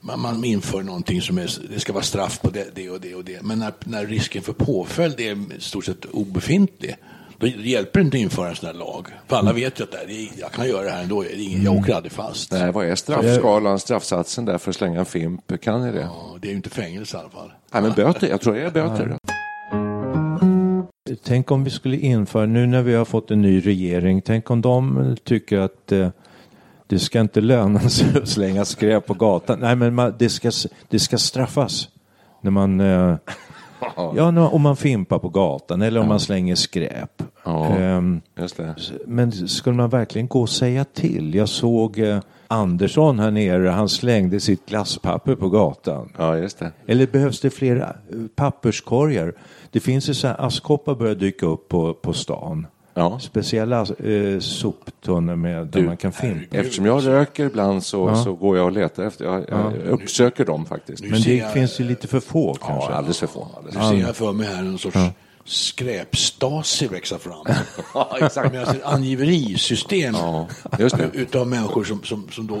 [0.00, 3.14] man, man inför någonting som är, det ska vara straff på det, det och det
[3.14, 3.42] och det.
[3.42, 6.96] Men när, när risken för påföljd är i stort sett obefintlig,
[7.40, 9.06] då hjälper det inte att införa en sån här lag.
[9.26, 11.40] För alla vet ju att det är, jag kan göra det här ändå, det är
[11.42, 12.52] ingen- jag åker aldrig fast.
[12.52, 15.60] Nej, vad är straffskalan, straffsatsen där för att slänga en fimp?
[15.62, 16.00] Kan ni det?
[16.00, 17.52] Ja, det är ju inte fängelse i alla fall.
[17.72, 18.28] Nej, men böter.
[18.28, 19.16] Jag tror det är böter.
[21.24, 24.60] Tänk om vi skulle införa, nu när vi har fått en ny regering, tänk om
[24.60, 26.08] de tycker att eh,
[26.86, 29.58] det ska inte löna sig att slänga skräp på gatan.
[29.60, 30.50] Nej, men man, det, ska,
[30.88, 31.88] det ska straffas.
[32.40, 33.16] När man, eh,
[33.96, 37.22] ja, om man fimpar på gatan eller om man slänger skräp.
[37.44, 38.02] Ja.
[38.36, 38.74] Just det.
[39.06, 41.34] men skulle man verkligen gå och säga till?
[41.34, 46.12] Jag såg eh, Andersson här nere, han slängde sitt glasspapper på gatan.
[46.16, 46.72] Ja, just det.
[46.86, 49.32] Eller behövs det fler eh, papperskorgar?
[49.72, 52.66] Det finns ju så här askkoppar börjar dyka upp på, på stan.
[52.94, 53.18] Ja.
[53.20, 56.56] Speciella eh, soptunnor med, där man kan fimpa.
[56.56, 59.24] Eftersom jag röker ibland så, så går jag och letar efter.
[59.24, 61.04] Jag, jag uppsöker dem faktiskt.
[61.04, 62.90] Men det jag- finns ju lite för få kanske.
[62.90, 63.48] Ja, alldeles för få.
[63.56, 64.96] Alldeles Nu ser jag för mig här en sorts
[65.44, 67.44] skräpstasi växa fram.
[67.94, 68.52] Ja, exakt.
[68.52, 71.10] Med alltså ett angiverisystem Ja, just det.
[71.12, 72.58] utav människor som, som, som då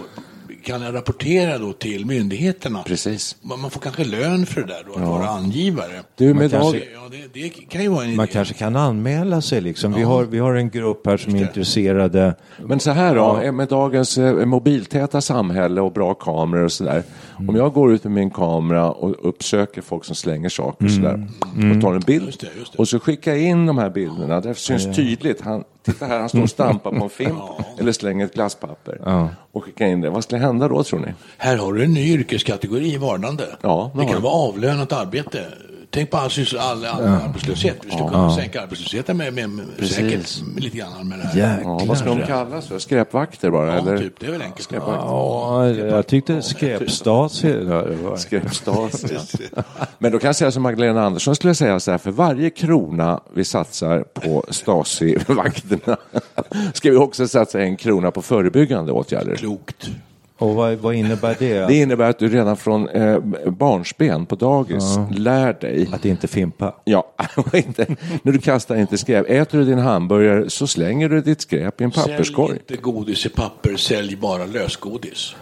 [0.64, 2.82] kan rapportera då till myndigheterna.
[2.82, 3.36] Precis.
[3.42, 6.02] Man får kanske lön för det där då, att vara angivare.
[6.16, 6.88] Du, med kanske- dag...
[6.94, 9.92] Ja, det, det kan ju vara en Man kanske kan anmäla sig liksom.
[9.92, 12.34] Vi, har, vi har en grupp här som är intresserade.
[12.66, 17.02] Men så här då, med dagens eh, mobiltäta samhälle och bra kameror och sådär.
[17.48, 21.28] Om jag går ut med min kamera och uppsöker folk som slänger saker och sådär
[21.74, 22.78] och tar en bild Just det, just det.
[22.78, 24.40] och så skickar jag in de här bilderna.
[24.40, 25.40] Det syns tydligt.
[25.40, 27.38] Han, titta här, han står och stampar på en fimp
[27.78, 30.10] eller slänger ett glasspapper och skickar in det.
[30.10, 31.14] Vad skulle hända då tror ni?
[31.36, 33.44] Här har du en ny yrkeskategori i vardande.
[33.62, 35.44] Ja, det kan vara avlönat arbete.
[35.90, 37.76] Tänk på all, syssel- all, all arbetslöshet.
[37.84, 41.56] Vi skulle kunna sänka arbetslösheten med, med, med säkert med lite grann med det här.
[41.56, 41.72] Jäklar.
[41.80, 42.78] Ja, vad ska de kallas för?
[42.78, 43.66] Skräpvakter bara?
[43.66, 43.98] Ja, eller?
[43.98, 44.20] typ.
[44.20, 44.68] Det är väl enkelt.
[44.72, 47.64] Ja, jag tyckte skräpstasi.
[47.68, 49.18] ja, Skräpstasi.
[49.98, 53.20] Men då kan jag säga som Magdalena Andersson skulle säga så här, för varje krona
[53.34, 55.96] vi satsar på Stasi-vakterna
[56.74, 59.36] ska vi också satsa en krona på förebyggande åtgärder.
[59.36, 59.90] Klokt.
[60.38, 61.66] Och vad, vad innebär det?
[61.66, 64.84] Det innebär att du redan från eh, barnsben på dagis
[65.16, 66.74] lär dig Att inte fimpa?
[66.84, 67.14] Ja,
[67.52, 67.86] inte,
[68.22, 69.26] när du kastar inte skräp.
[69.30, 72.52] Äter du din hamburgare så slänger du ditt skräp i en Sälj papperskorg.
[72.52, 75.34] inte godis i papper, sälj bara lösgodis.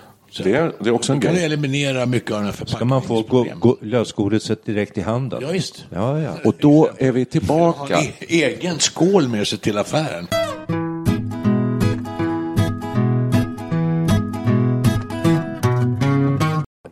[0.43, 1.47] Det är, det är också en Då kan du grej.
[1.47, 3.61] eliminera mycket av den här Ska man få gå, förpackningsproblemen.
[3.61, 5.39] gå, lösgodiset direkt i handen?
[5.43, 5.85] Ja, visst.
[5.95, 6.31] Ja, ja.
[6.45, 7.99] Och då är vi tillbaka.
[7.99, 10.27] en egen skål med sig till affären.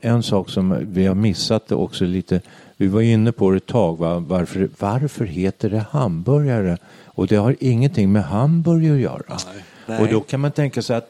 [0.05, 2.40] En sak som vi har missat också lite.
[2.77, 3.99] Vi var inne på det ett tag.
[3.99, 4.19] Va?
[4.19, 6.77] Varför, varför heter det hamburgare?
[7.07, 9.37] Och det har ingenting med hamburgare att göra.
[10.01, 11.09] Och då kan man tänka sig att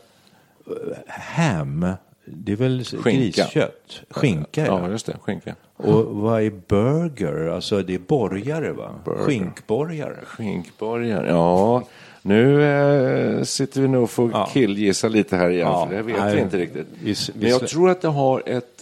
[0.66, 0.72] eh,
[1.08, 1.86] ham,
[2.24, 3.10] Det är väl Skinka.
[3.10, 4.00] griskött?
[4.10, 4.90] Skinka, Ja, ja.
[4.90, 5.16] just det.
[5.22, 5.54] Skinka.
[5.76, 7.46] Och vad är burger?
[7.54, 8.90] Alltså det är borgare va?
[9.04, 9.22] Burger.
[9.24, 10.16] Skinkborgare.
[10.24, 11.82] Skinkborgare, ja.
[12.22, 14.48] Nu eh, sitter vi nog och får Ja.
[14.52, 16.86] killgissa lite här igen, Ja, för det vet nej, vi inte riktigt.
[17.34, 18.73] Men jag tror att det har ett,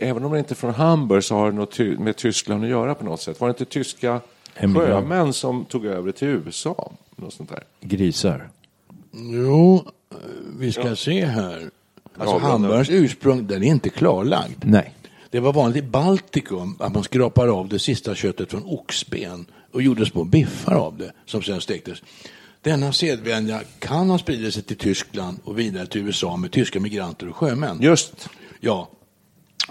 [0.00, 2.94] även om det inte är från Hamburg, så har det något med Tyskland att göra
[2.94, 3.40] på något sätt.
[3.40, 4.20] Var det inte tyska
[4.54, 4.86] Hemliga.
[4.86, 6.92] sjömän som tog över till USA?
[7.16, 7.64] Något sånt där.
[7.80, 8.50] Grisar.
[9.12, 9.84] Jo,
[10.58, 11.70] vi ska se här.
[12.18, 14.64] Alltså Ja, hamburgarens ursprung, den är inte klarlagd.
[14.64, 14.94] Nej.
[15.30, 19.82] Det var vanligt i Baltikum att man skrapar av det sista köttet från oxben och
[19.82, 22.02] gjorde små biffar av det som sen stektes.
[22.62, 27.28] Denna sedvänja kan ha spridit sig till Tyskland och vidare till USA med tyska migranter
[27.28, 27.78] och sjömän.
[27.80, 28.28] Just.
[28.60, 28.88] Ja,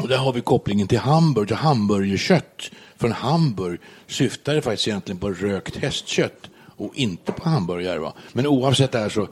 [0.01, 2.71] och där har vi kopplingen till Hamburg, till hamburgerkött.
[2.97, 7.99] Från Hamburg syftar det faktiskt egentligen på rökt hästkött och inte på hamburgare.
[7.99, 8.13] Va?
[8.33, 9.27] Men oavsett det här så,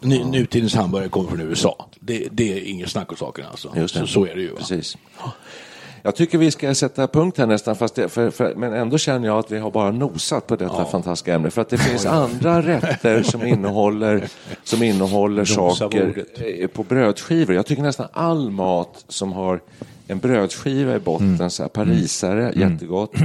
[0.00, 1.88] ny, nutidens hamburgare kommer från USA.
[2.00, 3.88] Det, det är inget snack om saken alltså.
[3.88, 4.50] Så, så är det ju.
[4.50, 4.58] Va?
[4.58, 4.96] Precis.
[6.08, 9.26] Jag tycker vi ska sätta punkt här nästan, fast det, för, för, men ändå känner
[9.28, 11.50] jag att vi har bara nosat på detta fantastiska ämne.
[11.50, 14.28] För att det finns andra rätter som innehåller,
[14.64, 16.24] som innehåller Nosa saker
[16.60, 17.54] eh, på brödskivor.
[17.54, 19.60] Jag tycker nästan all mat som har
[20.06, 21.50] en brödskiva i botten, Mm.
[21.50, 23.12] så här parisare, jättegott.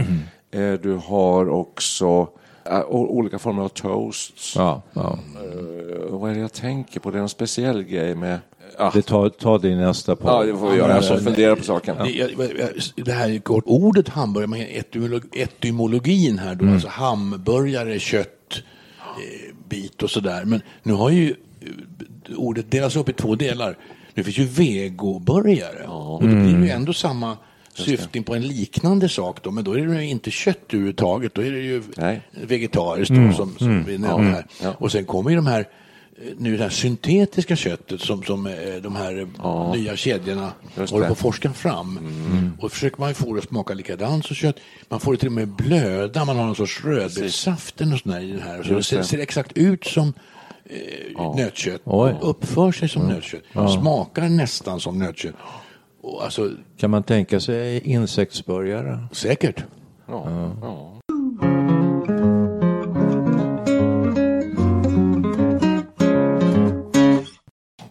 [0.52, 2.28] Eh, Du har också
[2.66, 4.56] eh, olika former av toasts.
[4.56, 5.20] Ja, ja.
[5.36, 7.12] Eh, Vad är det jag tänker på?
[7.12, 8.40] Det är en speciell grej med...
[8.78, 10.28] Ah, Det tar, ta det i nästa på.
[10.28, 11.04] ja, det får vi göra.
[11.04, 11.96] Jag fundera på saken.
[12.04, 16.88] Det, jag- jag- det här är kort, ordet hamburgare, man etymolog, etymologin här då, alltså
[16.88, 18.28] hamburgare, kött,
[19.00, 20.46] eh, bit och sådär.
[20.46, 21.30] Men nu har ju
[21.62, 23.78] eh, ordet delats upp i två delar.
[24.14, 27.38] Nu finns ju vegoburgare och då blir det ju ändå samma
[27.76, 31.42] syftning på en liknande sak då, men då är det ju inte kött överhuvudtaget, då
[31.42, 32.22] är det ju Nej.
[32.48, 34.46] vegetariskt då, som, som vi nämnde här.
[34.64, 34.74] Ja.
[34.78, 35.68] Och sen kommer ju de här
[36.38, 41.14] nu det här syntetiska köttet som, som eh, de här eh, nya kedjorna håller på
[41.14, 42.00] att forska fram.
[42.62, 44.56] Och försöker man få det att smaka likadant som kött.
[44.90, 48.32] Man får det till och med blöda, man har någon sorts rödbetssaften och sådär i
[48.32, 48.64] den här.
[48.64, 50.14] Så det ser, ser exakt ut som
[50.66, 51.82] eh, nötkött.
[51.84, 52.16] Oj.
[52.22, 53.44] Och uppför sig som nötkött.
[53.82, 55.36] Smakar nästan som nötkött.
[56.02, 59.08] Och alltså, Kan man tänka sig insektsburgare?
[59.12, 59.64] säkert.
[60.08, 61.00] Ja,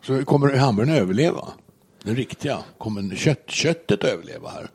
[0.03, 1.49] Så kommer hamburgaren överleva?
[2.05, 2.59] Den riktiga.
[2.79, 4.69] Kommer kött, köttet överleva här?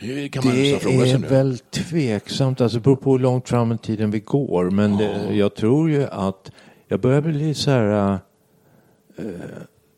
[0.00, 1.26] Det kan man Det fråga sig är nu.
[1.26, 4.70] väl tveksamt, alltså det beror på hur långt fram i tiden vi går.
[4.70, 6.50] Men det, jag tror ju att,
[6.88, 8.12] jag börjar bli lite så här,
[9.18, 9.24] eh,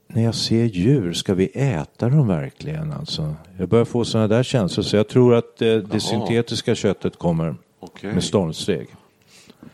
[0.09, 3.35] när jag ser djur, ska vi äta dem verkligen alltså?
[3.59, 7.57] Jag börjar få sådana där känslor, så jag tror att eh, det syntetiska köttet kommer
[7.81, 8.13] Okej.
[8.13, 8.89] med stormsteg.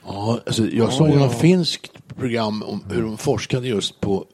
[0.06, 4.24] Ja, alltså jag såg något finskt program om hur de forskade just på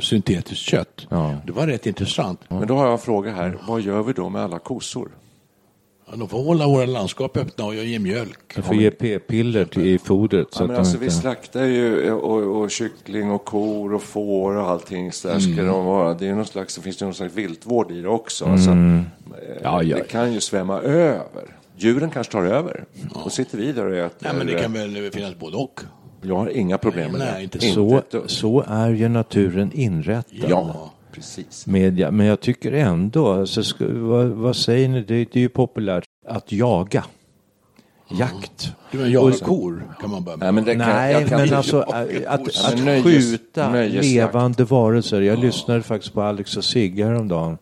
[0.00, 1.06] syntetiskt kött.
[1.08, 1.34] Ja.
[1.46, 2.40] Det var rätt intressant.
[2.48, 3.58] Men då har jag en fråga här.
[3.68, 5.10] Vad gör vi då med alla kossor?
[6.10, 8.52] Ja, de får hålla våra landskap öppna och ge mjölk.
[8.56, 10.46] Jag får ge p-piller till- i fodret.
[10.50, 11.04] Så Ja, men de alltså, inte...
[11.04, 15.12] Vi slaktar ju och, och kyckling och kor och får och allting.
[15.12, 15.54] Så där Mm.
[15.56, 16.14] ska de vara.
[16.14, 18.44] Det, är någon slags, det finns ju någon slags viltvård i det också.
[18.44, 19.02] Alltså, Mm.
[19.62, 19.96] Ja, ja.
[19.96, 21.56] Det kan ju svämma över.
[21.76, 22.84] Djuren kanske tar över.
[23.14, 24.16] Och sitter vi där och äter.
[24.20, 25.80] Nej, men det kan väl finnas både och.
[26.22, 27.42] Jag har inga problem med Nej, det.
[27.42, 30.50] inte så, så är ju naturen inrättad.
[30.50, 31.66] Ja, precis.
[31.66, 32.10] media.
[32.10, 36.04] Men jag tycker ändå, alltså, ska, vad, vad säger ni, det, det är ju populärt
[36.28, 37.04] att jaga.
[38.18, 38.72] Jakt.
[38.92, 40.44] Du men jaga kor kan man börja med.
[40.46, 43.70] Nej, men det kan, Nej, jag kan men alltså Ja, att, ja, att, nöjes- skjuta
[43.70, 44.04] nöjesjakt.
[44.04, 45.20] levande varelser.
[45.20, 47.58] Jag lyssnade faktiskt på Alex och Sigge häromdagen.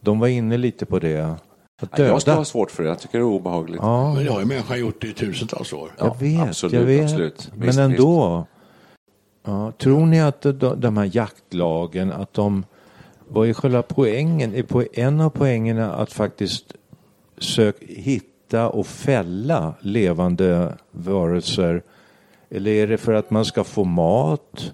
[0.00, 1.34] De var inne lite på det.
[1.80, 2.40] Att Nej, Jag ska döda.
[2.40, 2.88] ha svårt för det.
[2.88, 3.80] Jag tycker det är obehagligt.
[3.82, 5.92] Ja, Men det har ju människan gjort i tusentals år.
[5.98, 7.04] Ja, jag vet, absolut, jag vet.
[7.04, 7.50] absolut.
[7.54, 8.46] Men ändå.
[9.46, 12.64] Ja, tror ni att de, här jaktlagen, att de,
[13.28, 14.54] vad är själva poängen?
[14.54, 16.74] Är en av poängerna att faktiskt
[17.38, 21.82] sök, hitta och fälla levande varelser?
[22.50, 24.72] Eller är det för att man ska få mat?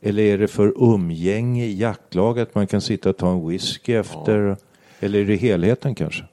[0.00, 3.94] Eller är det för umgänge i jaktlag att man kan sitta och ta en whisky
[3.94, 4.56] efter?
[5.00, 6.24] Eller är det helheten kanske?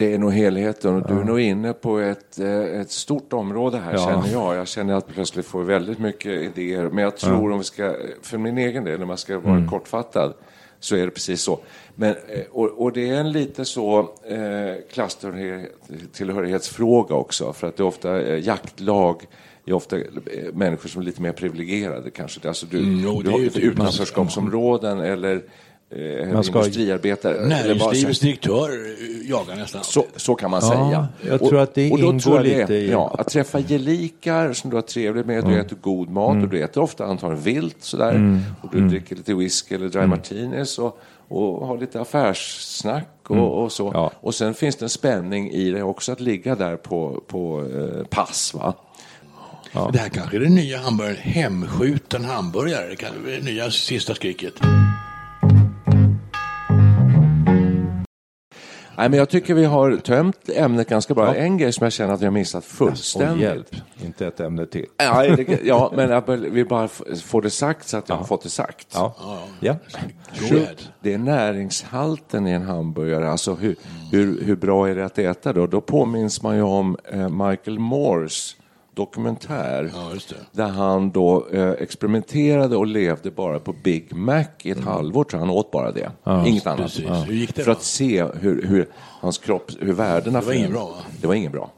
[0.00, 0.94] Det är nog helheten.
[0.96, 3.98] och Du är nog inne på ett, eh, ett stort område här Ja.
[3.98, 4.56] känner jag.
[4.56, 6.88] Jag känner att jag plötsligt får väldigt mycket idéer.
[6.92, 10.34] Men jag tror om vi ska, för min egen del, om man ska vara kortfattad,
[10.80, 11.58] så är det precis så.
[11.94, 12.16] Men, eh,
[12.50, 14.06] och, och det är en lite så eh,
[14.92, 17.52] klasstillhörighetsfråga också.
[17.52, 19.22] För att det är ofta eh, jaktlag
[19.66, 20.02] är ofta eh,
[20.52, 22.48] människor som är lite mer privilegierade kanske.
[22.48, 25.42] Alltså du, Mm, jo, du har ett utanförskapsområden eller
[26.32, 27.46] Man ska- industriarbetare.
[27.46, 31.08] Näringslivets direktör eh, jagar nästan så, så kan man Ja, säga.
[31.32, 34.52] jag tror att det och då ingår tror jag lite i- Ja, att träffa gelikar
[34.52, 36.44] som du har trevligt med, du äter god mat Mm.
[36.44, 38.40] och du äter ofta antagligen vilt sådär.
[38.62, 39.90] Och du dricker lite whisky eller Mm.
[40.00, 40.98] dry martinis och,
[41.28, 43.88] och har lite affärssnack och, och så.
[43.88, 44.00] Mm.
[44.00, 44.10] Ja.
[44.20, 48.04] Och sen finns det en spänning i det också att ligga där på, på eh,
[48.06, 48.54] pass.
[48.54, 48.74] Va?
[49.92, 52.88] Det här kanske är den nya hamburgaren, hemskjuten hamburgare.
[52.88, 54.52] Det kan det nya sista skriket.
[59.00, 61.34] Nej, men jag tycker vi har tömt ämnet ganska bra.
[61.34, 63.42] En grej som jag känner att vi har missat Och fullständigt.
[63.42, 63.66] hjälp,
[64.04, 64.86] inte ett ämne till.
[64.96, 68.24] Ja, det- ja, men jag vill bara f- få det sagt så att jag har
[68.24, 68.86] fått det sagt.
[68.94, 69.14] Ja.
[69.60, 69.76] Ja.
[70.50, 70.66] Go ahead.
[71.00, 73.76] Det är näringshalten i en hamburgare, alltså hur,
[74.12, 75.66] hur, hur bra är det att äta då?
[75.66, 78.56] Då påminns man ju om eh, Michael Moores
[78.94, 80.10] dokumentär Ja,
[80.52, 85.40] där han då eh, experimenterade och levde bara på Big Mac i ett halvår, tror.
[85.40, 86.10] Han åt bara det,
[86.46, 86.78] inget annat.
[86.80, 87.26] precis.
[87.28, 87.76] Gick det För då?
[87.76, 88.88] att se hur, hur
[89.20, 90.40] hans kropp, hur värdena...
[90.40, 90.96] Det var inget bra, va?
[91.20, 91.70] Det var inget bra.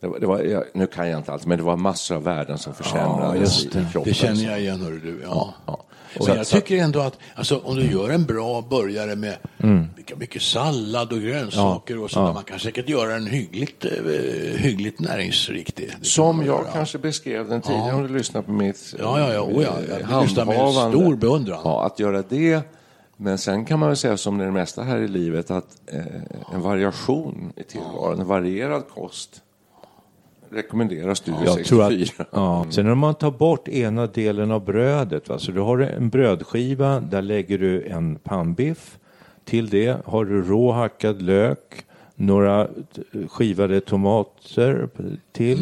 [0.00, 2.22] Det var, det var, jag, nu kan jag inte allt, men det var massor av
[2.22, 3.80] värden som försämrades det.
[3.80, 4.02] i kroppen.
[4.10, 5.20] Det känner jag igen, hörru du.
[5.24, 5.54] Ja.
[5.66, 5.84] Ja.
[6.16, 9.36] Men Så- jag så- tycker ändå att alltså, om du gör en bra burgare med
[9.62, 9.86] Mm.
[9.96, 13.90] mycket, mycket sallad och grönsaker och så, man kan säkert göra en hyggligt, eh,
[14.56, 15.90] hyggligt näringsriktig.
[16.02, 16.64] Som jag göra.
[16.72, 19.40] kanske beskrev den tidigare om du lyssnar på mitt Ja, ja, ja.
[19.40, 19.72] Oh, ja.
[20.10, 21.60] Jag lyssnar med stor beundran.
[21.64, 22.60] Ja, att göra det.
[23.16, 26.00] Men sen kan man väl säga som det mesta här i livet att eh,
[26.54, 29.40] en variation i tillvaron, en varierad kost
[30.54, 32.14] rekommenderar Studio Jag tror 64.
[32.18, 32.66] att, ja.
[32.70, 35.38] Sen om man tar bort ena delen av brödet, va?
[35.38, 38.98] så du har en brödskiva, där lägger du en pannbiff.
[39.44, 42.68] Till det har du råhackad lök, några
[43.30, 44.88] skivade tomater
[45.32, 45.58] till.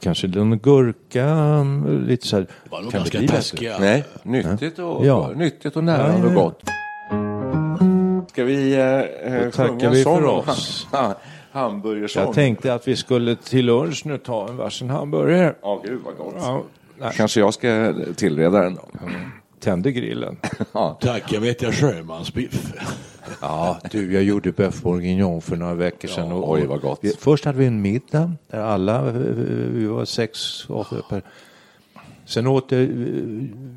[0.00, 1.62] Kanske någon gurka,
[2.06, 2.42] lite så här.
[2.64, 3.78] Det var nog ganska taskiga.
[3.80, 5.30] Nej, nyttigt och, Ja.
[5.36, 6.34] nyttigt och nära Ja, ja, och ja.
[6.34, 6.62] gott.
[8.30, 8.82] Ska vi eh,
[9.34, 10.86] eh, tackar sjunga en vi sång för oss.
[11.54, 12.22] Ha- hamburgersång?
[12.24, 15.54] Jag tänkte att vi skulle till lunch nu ta en varsin hamburgare.
[15.62, 16.34] Ja, gud vad gott.
[16.38, 16.62] Ja,
[16.98, 18.82] nej, Kanske jag ska tillreda den då.
[19.60, 20.36] tände grillen.
[20.72, 20.98] Ja.
[21.00, 22.72] Tack, jag vet jag sjömansbiff.
[23.40, 26.32] Ja, du, jag gjorde bœuf bourguignon för några veckor sedan.
[26.32, 26.98] och, oj, vad gott.
[27.02, 29.12] Vi, först hade vi en middag där alla, eh,
[29.70, 31.20] vi var sex, åtta.
[32.26, 32.78] Sen åt eh,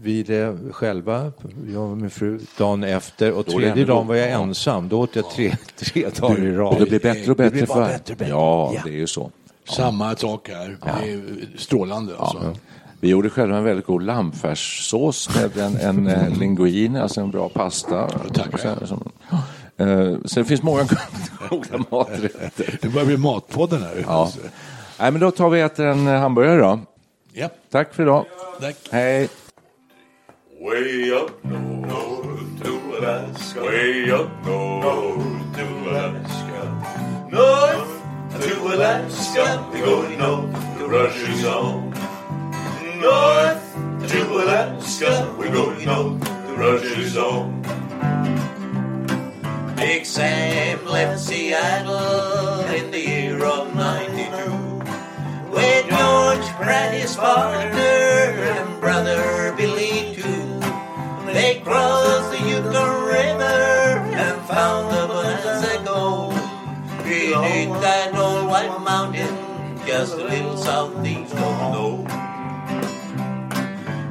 [0.01, 1.31] vi det själva,
[1.73, 3.31] jag och min fru, dagen efter.
[3.31, 4.89] Och tredje dagen var jag ensam.
[4.89, 6.73] Då åt jag tre, tre dagar i rad.
[6.73, 8.31] Och det blir bättre och Det bättre blir bara för bättre bättre.
[8.31, 8.81] Ja, Ja.
[8.85, 9.31] det är ju så.
[9.69, 10.77] Samma sak här.
[11.01, 11.21] Det är
[11.57, 12.55] strålande alltså.
[12.99, 17.49] Vi gjorde själva en väldigt god lammfärssås med en, en eh, linguine, alltså en bra
[17.49, 18.03] pasta.
[18.53, 19.11] Och sen, som,
[19.77, 20.87] eh, så det finns många
[21.49, 22.77] goda maträtter.
[22.81, 24.03] Det börjar bli Matpodden här.
[24.07, 24.31] Ja.
[24.99, 26.79] Nej, men då tar vi och äter en hamburgare då.
[27.37, 27.49] Ja.
[27.69, 28.25] Tack för idag.
[28.59, 28.75] Tack.
[28.91, 29.29] Hej.
[30.61, 33.61] Way up north to Alaska.
[33.61, 36.61] Way up north to Alaska.
[37.31, 38.01] North
[38.41, 39.63] to Alaska.
[39.73, 40.77] We're going north.
[40.79, 41.93] The rush is on.
[43.01, 45.35] North to Alaska.
[45.37, 46.47] We're going north.
[46.47, 47.57] The rush is on.
[49.75, 54.16] Big Sam left Seattle in the year of 92
[55.51, 60.59] with George Pratt, his and brother Billy too.
[61.33, 63.43] They crossed the Yukon River
[64.15, 66.33] and found the Bonanza Gold
[67.03, 69.47] beneath that old white mountain
[69.85, 72.09] just a little southeast of Gold.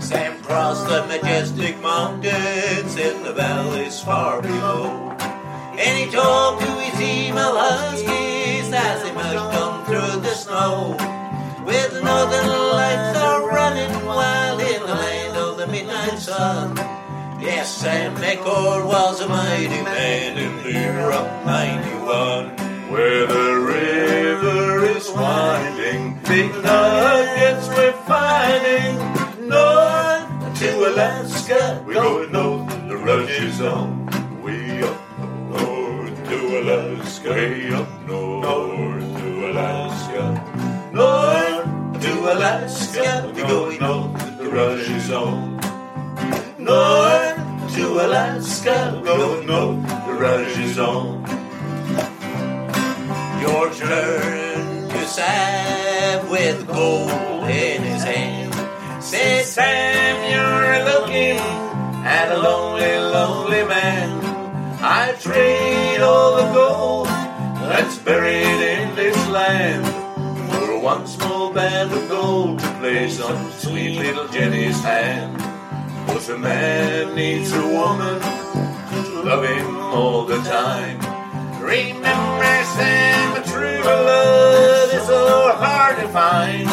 [0.03, 5.11] Sam crossed the majestic mountains in the valleys far below.
[5.79, 10.97] And he talked to his email huskies as they mushed on through the snow.
[11.67, 16.77] With the northern lights are running wild in the land of the midnight sun.
[17.41, 22.91] Yes, Sam McCord was a mighty man in the year of 91.
[22.93, 29.49] Where the river is winding, big nuggets we're finding.
[29.49, 34.07] North to Alaska, we're going north, the rush is on.
[34.41, 35.19] Way up
[35.51, 40.91] north to Alaska, way up north to Alaska.
[40.93, 41.36] North
[42.33, 45.57] Alaska, we're going north, the rush is on.
[46.59, 51.25] North to Alaska, we're going north, the rush is on.
[53.41, 57.11] George turned to Sam with gold
[57.49, 58.55] in his hand.
[59.03, 61.39] Said, Sam, you're looking
[62.05, 64.11] at a lonely, lonely man.
[64.83, 69.87] I trade all the gold that's buried in this land
[70.67, 72.06] for one small band of
[72.87, 75.37] place on sweet little Jenny's hand.
[76.07, 80.99] But a man needs a woman to love him all the time.
[81.61, 86.69] Remember, Sam, a true love is so hard to find.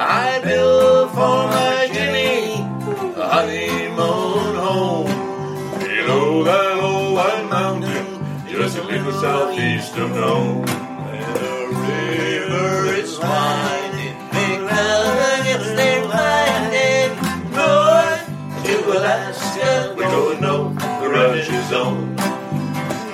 [0.00, 2.54] I built for my Jenny
[3.22, 5.12] a honeymoon home.
[5.78, 8.06] Below that old white mountain,
[8.48, 10.64] just a little southeast of Nome.
[10.66, 13.79] And the river is winding,
[21.20, 22.16] ranch on.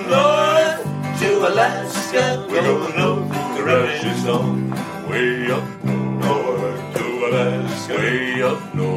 [0.09, 3.63] North to Alaska, we're going north, the
[4.05, 4.71] is on.
[5.09, 8.96] Way up north to Alaska, way up north